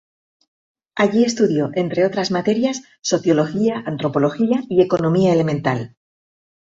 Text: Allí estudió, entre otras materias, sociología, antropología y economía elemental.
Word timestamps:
Allí 0.95 1.23
estudió, 1.25 1.69
entre 1.75 2.07
otras 2.07 2.31
materias, 2.31 2.81
sociología, 3.01 3.83
antropología 3.85 4.63
y 4.67 4.81
economía 4.81 5.31
elemental. 5.31 5.95